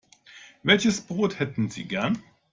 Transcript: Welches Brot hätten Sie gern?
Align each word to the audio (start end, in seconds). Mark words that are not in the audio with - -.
Welches 0.63 1.01
Brot 1.01 1.37
hätten 1.37 1.69
Sie 1.69 1.83
gern? 1.87 2.17